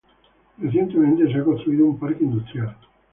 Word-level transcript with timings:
Recientemente 0.57 1.31
se 1.31 1.37
ha 1.37 1.43
construido 1.43 1.85
un 1.85 1.99
parque 1.99 2.23
industrial. 2.23 2.75